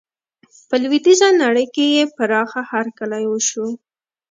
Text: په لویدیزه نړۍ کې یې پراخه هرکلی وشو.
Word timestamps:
په 0.69 0.75
لویدیزه 0.83 1.27
نړۍ 1.43 1.65
کې 1.75 1.85
یې 1.95 2.03
پراخه 2.15 2.61
هرکلی 2.71 3.23
وشو. 3.27 3.67